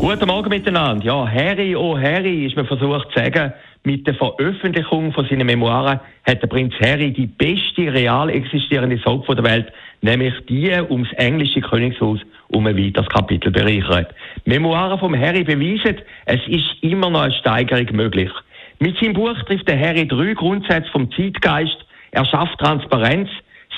Guten 0.00 0.28
Morgen 0.28 0.48
miteinander. 0.48 1.04
Ja, 1.04 1.28
Harry, 1.30 1.76
oh 1.76 1.94
Harry, 1.94 2.46
ist 2.46 2.56
mir 2.56 2.64
versucht 2.64 3.08
zu 3.12 3.18
sagen, 3.18 3.52
mit 3.84 4.06
der 4.06 4.14
Veröffentlichung 4.14 5.12
von 5.12 5.26
seinen 5.28 5.44
Memoiren 5.44 6.00
hat 6.26 6.40
der 6.40 6.46
Prinz 6.46 6.72
Harry 6.80 7.12
die 7.12 7.26
beste 7.26 7.92
real 7.92 8.30
existierende 8.30 8.96
Soap 8.96 9.26
der 9.26 9.44
Welt, 9.44 9.70
nämlich 10.00 10.32
die 10.48 10.72
ums 10.88 11.12
englische 11.18 11.60
Königshaus, 11.60 12.18
um 12.48 12.66
ein 12.66 12.78
weiteres 12.78 13.10
Kapitel 13.10 13.50
bereichert. 13.50 14.14
Memoiren 14.46 14.98
vom 14.98 15.14
Harry 15.14 15.44
beweisen, 15.44 16.00
es 16.24 16.40
ist 16.46 16.76
immer 16.80 17.10
noch 17.10 17.20
eine 17.20 17.34
Steigerung 17.34 17.94
möglich. 17.94 18.30
Mit 18.78 18.98
seinem 18.98 19.12
Buch 19.12 19.36
trifft 19.44 19.68
der 19.68 19.78
Harry 19.78 20.08
drei 20.08 20.32
Grundsätze 20.32 20.90
vom 20.92 21.12
Zeitgeist. 21.12 21.76
Er 22.12 22.24
schafft 22.24 22.58
Transparenz, 22.58 23.28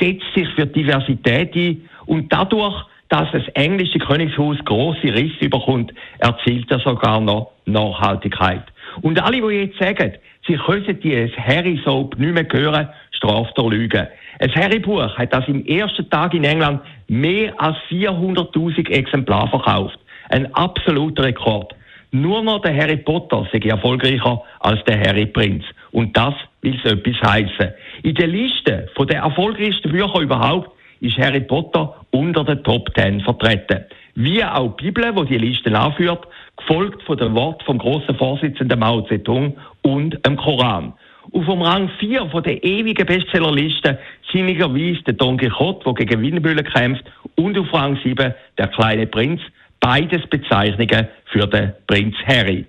setzt 0.00 0.24
sich 0.34 0.48
für 0.54 0.64
Diversität 0.64 1.54
ein 1.54 1.86
und 2.06 2.32
dadurch 2.32 2.86
dass 3.08 3.30
das 3.32 3.46
englische 3.54 3.98
Königshaus 3.98 4.56
große 4.64 5.14
Risse 5.14 5.44
überkommt, 5.44 5.92
erzielt 6.18 6.70
er 6.70 6.80
sogar 6.80 7.20
noch 7.20 7.52
Nachhaltigkeit. 7.66 8.64
Und 9.02 9.22
alle, 9.22 9.40
die 9.40 9.54
jetzt 9.54 9.78
sagen, 9.78 10.14
sie 10.46 10.56
können 10.56 11.00
die 11.00 11.32
Harry 11.36 11.80
Soap 11.84 12.18
nicht 12.18 12.34
mehr 12.34 12.46
hören, 12.50 12.88
straft 13.12 13.56
er 13.56 13.68
Lügen. 13.68 14.06
Ein 14.38 14.54
Harry-Buch 14.54 15.16
hat 15.16 15.32
das 15.32 15.48
im 15.48 15.64
ersten 15.66 16.08
Tag 16.10 16.34
in 16.34 16.44
England 16.44 16.82
mehr 17.08 17.52
als 17.60 17.76
400.000 17.88 18.90
Exemplare 18.90 19.48
verkauft. 19.48 19.98
Ein 20.28 20.52
absoluter 20.54 21.24
Rekord. 21.24 21.74
Nur 22.10 22.42
noch 22.42 22.62
der 22.62 22.74
Harry 22.76 22.96
Potter 22.96 23.46
sei 23.52 23.58
erfolgreicher 23.68 24.42
als 24.60 24.82
der 24.84 24.98
Harry 25.00 25.26
Prinz. 25.26 25.64
Und 25.92 26.16
das 26.16 26.34
will 26.62 26.78
so 26.82 26.90
etwas 26.90 27.30
heißen. 27.30 27.72
In 28.02 28.14
der 28.14 28.26
Liste 28.26 28.88
der 28.98 29.20
erfolgreichsten 29.20 29.90
Bücher 29.90 30.20
überhaupt 30.20 30.70
ist 31.00 31.18
Harry 31.18 31.40
Potter 31.40 31.94
unter 32.10 32.44
den 32.44 32.62
Top 32.62 32.92
Ten 32.94 33.20
vertreten. 33.20 33.84
Wie 34.14 34.42
auch 34.42 34.76
die 34.76 34.90
Bibel, 34.90 35.14
wo 35.14 35.24
die 35.24 35.38
Liste 35.38 35.76
anführt, 35.78 36.26
gefolgt 36.56 37.02
von 37.02 37.18
dem 37.18 37.34
Wort 37.34 37.62
vom 37.64 37.78
großen 37.78 38.14
Vorsitzenden 38.16 38.78
Mao 38.78 39.02
Zedong 39.02 39.56
und 39.82 40.18
dem 40.24 40.36
Koran. 40.36 40.94
Und 41.30 41.44
vom 41.44 41.60
Rang 41.62 41.90
4 41.98 42.26
von 42.30 42.42
der 42.42 42.62
ewigen 42.64 43.04
Bestsellerliste 43.04 43.98
sinnigerweise 44.32 45.02
der 45.02 45.14
Don 45.14 45.36
Quixote, 45.36 45.84
der 45.84 46.06
gegen 46.06 46.22
Windmühlen 46.22 46.64
kämpft, 46.64 47.04
und 47.34 47.58
auf 47.58 47.72
Rang 47.74 47.98
7 48.02 48.32
der 48.56 48.68
kleine 48.68 49.06
Prinz, 49.06 49.40
beides 49.80 50.26
Bezeichnungen 50.28 51.08
für 51.26 51.46
den 51.46 51.72
Prinz 51.86 52.14
Harry. 52.26 52.64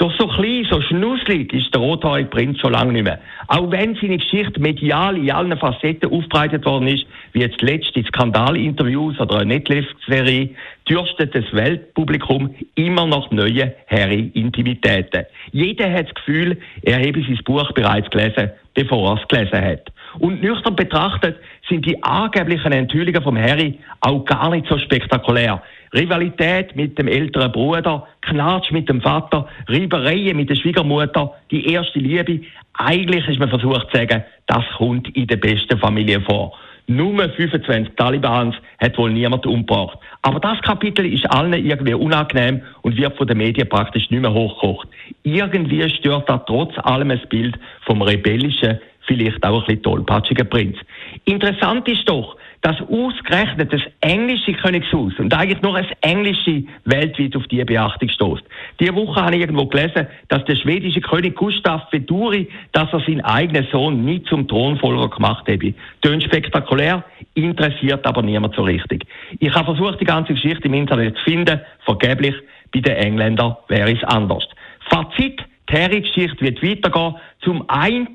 Doch 0.00 0.10
so 0.18 0.26
klein, 0.28 0.66
so 0.70 0.80
schnusslig 0.80 1.52
ist 1.52 1.74
der 1.74 1.82
rothaarige 1.82 2.30
Prinz 2.30 2.58
schon 2.58 2.72
lange 2.72 2.90
nicht 2.94 3.04
mehr. 3.04 3.20
Auch 3.48 3.70
wenn 3.70 3.94
seine 3.96 4.16
Geschichte 4.16 4.58
medial 4.58 5.18
in 5.18 5.30
allen 5.30 5.54
Facetten 5.58 6.10
aufbereitet 6.10 6.64
worden 6.64 6.88
ist, 6.88 7.04
wie 7.34 7.40
jetzt 7.40 7.60
letzte 7.60 8.02
Skandalinterviews 8.04 9.20
oder 9.20 9.40
eine 9.40 9.56
Netflix-Serie, 9.56 10.54
dürstet 10.88 11.34
das 11.34 11.44
Weltpublikum 11.52 12.54
immer 12.76 13.06
noch 13.06 13.30
neue 13.30 13.74
Harry-Intimitäten. 13.88 15.26
Jeder 15.52 15.92
hat 15.92 16.06
das 16.06 16.14
Gefühl, 16.14 16.56
er 16.80 16.96
habe 16.96 17.20
sein 17.20 17.38
Buch 17.44 17.70
bereits 17.72 18.08
gelesen, 18.08 18.52
bevor 18.72 19.10
er 19.10 19.20
es 19.20 19.28
gelesen 19.28 19.62
hat. 19.62 19.92
Und 20.18 20.42
nüchtern 20.42 20.76
betrachtet 20.76 21.36
sind 21.68 21.84
die 21.84 22.02
angeblichen 22.02 22.72
Enthüllungen 22.72 23.22
vom 23.22 23.36
Harry 23.36 23.78
auch 24.00 24.24
gar 24.24 24.48
nicht 24.50 24.66
so 24.66 24.78
spektakulär. 24.78 25.62
Rivalität 25.92 26.76
mit 26.76 26.98
dem 26.98 27.08
älteren 27.08 27.50
Bruder, 27.52 28.06
Knatsch 28.22 28.70
mit 28.70 28.88
dem 28.88 29.00
Vater, 29.00 29.48
Reibereien 29.68 30.36
mit 30.36 30.50
der 30.50 30.54
Schwiegermutter, 30.54 31.34
die 31.50 31.72
erste 31.72 31.98
Liebe. 31.98 32.40
Eigentlich 32.74 33.26
ist 33.28 33.40
man 33.40 33.48
versucht 33.48 33.90
zu 33.90 33.96
sagen, 33.96 34.22
das 34.46 34.64
kommt 34.76 35.08
in 35.16 35.26
der 35.26 35.36
besten 35.36 35.78
Familie 35.78 36.20
vor. 36.20 36.56
Nur 36.86 37.28
25 37.28 37.94
Talibans 37.94 38.56
hat 38.80 38.98
wohl 38.98 39.12
niemand 39.12 39.46
umgebracht. 39.46 39.96
Aber 40.22 40.40
das 40.40 40.60
Kapitel 40.62 41.06
ist 41.06 41.24
allen 41.30 41.52
irgendwie 41.52 41.94
unangenehm 41.94 42.62
und 42.82 42.96
wird 42.96 43.16
von 43.16 43.28
den 43.28 43.38
Medien 43.38 43.68
praktisch 43.68 44.10
nicht 44.10 44.20
mehr 44.20 44.32
hochgekocht. 44.32 44.88
Irgendwie 45.22 45.88
stört 45.88 46.28
da 46.28 46.38
trotz 46.38 46.76
allem 46.78 47.10
das 47.10 47.24
Bild 47.28 47.56
vom 47.82 48.02
rebellischen, 48.02 48.80
vielleicht 49.02 49.44
auch 49.44 49.60
ein 49.60 49.66
bisschen 49.66 49.82
tollpatschigen 49.84 50.48
Prinz. 50.48 50.78
Interessant 51.24 51.86
ist 51.88 52.08
doch, 52.08 52.36
dass 52.62 52.76
ausgerechnet 52.82 53.72
das 53.72 53.80
englische 54.00 54.52
Königshaus 54.52 55.12
und 55.18 55.32
eigentlich 55.32 55.62
nur 55.62 55.78
das 55.78 55.86
englische 56.02 56.64
weltweit 56.84 57.34
auf 57.36 57.46
diese 57.46 57.64
Beachtung 57.64 58.08
stößt. 58.08 58.42
Diese 58.78 58.94
Woche 58.94 59.20
habe 59.22 59.36
ich 59.36 59.40
irgendwo 59.40 59.66
gelesen, 59.66 60.06
dass 60.28 60.44
der 60.44 60.56
schwedische 60.56 61.00
König 61.00 61.36
Gustav 61.36 61.90
Veduri, 61.90 62.48
dass 62.72 62.92
er 62.92 63.00
seinen 63.00 63.22
eigenen 63.22 63.66
Sohn 63.72 64.04
nie 64.04 64.22
zum 64.24 64.46
Thronfolger 64.46 65.08
gemacht 65.08 65.48
habe. 65.48 65.74
Tönt 66.02 66.22
spektakulär, 66.22 67.02
interessiert 67.34 68.06
aber 68.06 68.22
niemand 68.22 68.54
so 68.54 68.62
richtig. 68.62 69.06
Ich 69.38 69.54
habe 69.54 69.74
versucht, 69.74 70.00
die 70.00 70.04
ganze 70.04 70.34
Geschichte 70.34 70.68
im 70.68 70.74
Internet 70.74 71.16
zu 71.16 71.24
finden, 71.24 71.60
vergeblich. 71.84 72.34
Bei 72.72 72.80
den 72.80 72.96
Engländern 72.96 73.56
wäre 73.68 73.92
es 73.92 74.04
anders. 74.04 74.46
Fazit, 74.90 75.42
die 75.70 75.76
Harry-Geschichte 75.76 76.40
wird 76.40 76.62
weitergehen. 76.62 77.14
Zum 77.42 77.64
einen 77.68 78.14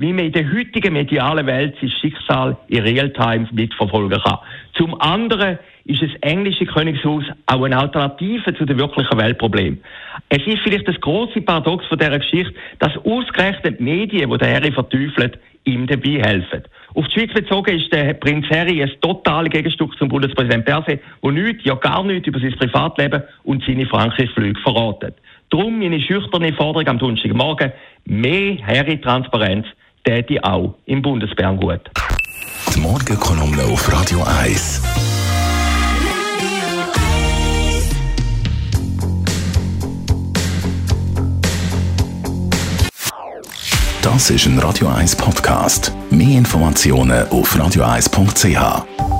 wie 0.00 0.14
man 0.14 0.24
in 0.24 0.32
der 0.32 0.50
heutigen 0.50 0.94
medialen 0.94 1.46
Welt 1.46 1.76
sein 1.78 1.90
Schicksal 1.90 2.56
in 2.68 2.82
Realtime 2.82 3.46
mitverfolgen 3.52 4.18
kann. 4.22 4.38
Zum 4.72 4.98
anderen 4.98 5.58
ist 5.84 6.00
das 6.00 6.10
englische 6.22 6.64
Königshaus 6.64 7.24
auch 7.44 7.62
eine 7.62 7.76
Alternative 7.76 8.54
zu 8.54 8.64
den 8.64 8.78
wirklichen 8.78 9.18
Weltproblemen. 9.18 9.78
Es 10.30 10.46
ist 10.46 10.60
vielleicht 10.64 10.88
das 10.88 10.98
große 11.02 11.42
Paradox 11.42 11.84
von 11.84 11.98
dieser 11.98 12.18
Geschichte, 12.18 12.54
dass 12.78 12.96
ausgerechnet 13.04 13.78
Medien, 13.78 14.30
die 14.30 14.38
der 14.38 14.54
Harry 14.54 14.72
verteufelt, 14.72 15.38
ihm 15.64 15.86
dabei 15.86 16.22
helfen. 16.22 16.62
Auf 16.94 17.06
die 17.08 17.20
Schweiz 17.20 17.34
bezogen 17.34 17.78
ist 17.78 17.92
der 17.92 18.14
Prinz 18.14 18.46
Harry 18.48 18.82
ein 18.82 18.90
totales 19.02 19.50
Gegenstück 19.50 19.98
zum 19.98 20.08
Bundespräsident 20.08 20.64
Perse, 20.64 20.98
der 21.22 21.30
nichts, 21.30 21.62
ja 21.64 21.74
gar 21.74 22.02
nichts 22.04 22.26
über 22.26 22.40
sein 22.40 22.56
Privatleben 22.56 23.22
und 23.44 23.62
seine 23.64 23.84
Frankreich-Flüge 23.84 24.58
verratet. 24.62 25.16
Darum 25.50 25.78
meine 25.78 26.00
schüchterne 26.00 26.54
Forderung 26.54 26.88
am 26.88 26.98
Donnerstagmorgen, 26.98 27.72
mehr 28.06 28.56
Harry-Transparenz 28.66 29.66
täte 30.04 30.42
auch 30.42 30.74
im 30.86 31.02
Bundesbären 31.02 31.58
gut. 31.58 31.80
Die 32.74 32.80
Morgenkolumne 32.80 33.64
auf 33.64 33.92
Radio 33.92 34.22
1. 34.22 34.82
Das 44.02 44.30
ist 44.30 44.46
ein 44.46 44.58
Radio 44.58 44.88
1 44.88 45.16
Podcast. 45.16 45.92
Mehr 46.10 46.38
Informationen 46.38 47.28
auf 47.28 47.54
radio1.ch. 47.54 49.19